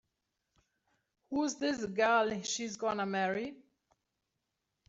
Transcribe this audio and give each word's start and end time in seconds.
Who's 1.29 1.57
this 1.57 1.85
gal 1.85 2.41
she's 2.41 2.75
gonna 2.75 3.05
marry? 3.05 3.53